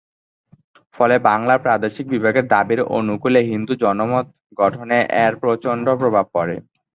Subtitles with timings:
[0.95, 4.27] ফলে বাংলা প্রাদেশিক বিভাগের দাবির অনুকূলে হিন্দু জনমত
[4.59, 6.55] গঠনে এর প্রচন্ড প্রভাব পড়ে।